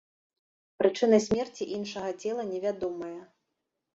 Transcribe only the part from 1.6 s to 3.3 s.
іншага цела невядомая.